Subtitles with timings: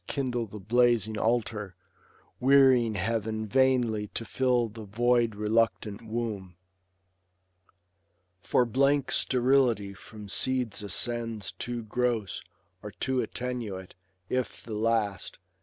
[0.07, 1.75] Kindle the blazing altar,
[2.39, 6.55] wearying heav'n Vainly, to fill the void reluctant womb.
[8.41, 12.41] For blank sterility from seeds ascends Too gross,
[12.81, 13.93] or too attenuate;
[14.27, 15.37] if the last.